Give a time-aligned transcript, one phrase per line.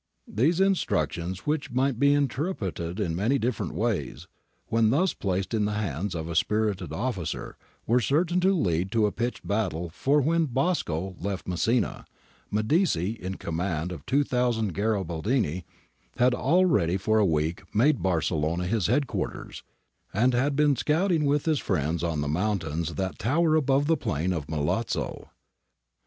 [0.33, 4.25] ^ These instructions, which might be inter preted in many different ways,
[4.65, 9.05] when thus placed in the hands of a spirited officer, were certain to lead to
[9.05, 12.05] a pitched battle for when Bosco left Messina,
[12.49, 15.65] Medici, in command of 2000 Garibaldini,
[16.17, 19.61] had already for a week made Barcel lona his head quarters,
[20.11, 24.33] and had been scouting with his friends on the mountains that tower above the plain
[24.33, 25.29] of Milazzo.